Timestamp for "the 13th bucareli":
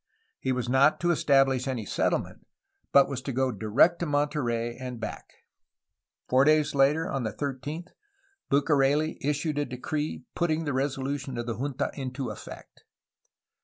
7.21-9.19